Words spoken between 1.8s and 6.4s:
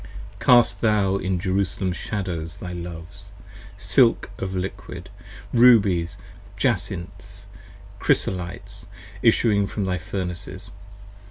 shadows thy Loves; silk of liquid 20 Rubies,